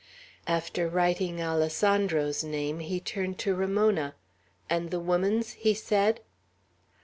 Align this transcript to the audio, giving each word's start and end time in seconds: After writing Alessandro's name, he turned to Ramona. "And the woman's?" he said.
After 0.47 0.89
writing 0.89 1.39
Alessandro's 1.43 2.43
name, 2.43 2.79
he 2.79 2.99
turned 2.99 3.37
to 3.45 3.53
Ramona. 3.53 4.15
"And 4.67 4.89
the 4.89 4.99
woman's?" 4.99 5.51
he 5.51 5.75
said. 5.75 6.21